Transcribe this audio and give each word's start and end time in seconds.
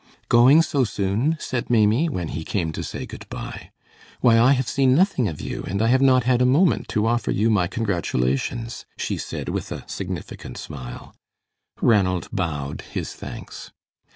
"Going 0.29 0.63
so 0.63 0.83
soon?" 0.83 1.37
said 1.39 1.69
Maimie, 1.69 2.09
when 2.09 2.29
he 2.29 2.43
came 2.43 2.71
to 2.71 2.81
say 2.83 3.05
good 3.05 3.29
by. 3.29 3.69
"Why 4.19 4.39
I 4.39 4.53
have 4.53 4.67
seen 4.67 4.95
nothing 4.95 5.27
of 5.27 5.39
you, 5.41 5.61
and 5.67 5.79
I 5.79 5.89
have 5.89 6.01
not 6.01 6.23
had 6.23 6.41
a 6.41 6.45
moment 6.47 6.87
to 6.87 7.05
offer 7.05 7.29
you 7.29 7.51
my 7.51 7.67
congratulations," 7.67 8.87
she 8.97 9.19
said, 9.19 9.47
with 9.49 9.71
a 9.71 9.83
significant 9.87 10.57
smile. 10.57 11.15
Ranald 11.81 12.29
bowed 12.31 12.81
his 12.81 13.13
thanks. 13.13 13.73